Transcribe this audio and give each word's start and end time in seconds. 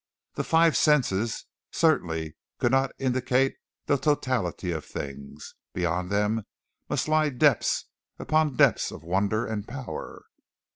The 0.33 0.43
five 0.43 0.75
senses 0.75 1.45
certainly 1.69 2.35
could 2.57 2.71
not 2.71 2.89
indicate 2.97 3.53
the 3.85 3.97
totality 3.99 4.71
of 4.71 4.83
things; 4.83 5.53
beyond 5.75 6.09
them 6.09 6.41
must 6.89 7.07
lie 7.07 7.29
depths 7.29 7.85
upon 8.17 8.55
depths 8.55 8.89
of 8.89 9.03
wonder 9.03 9.45
and 9.45 9.67
power. 9.67 10.23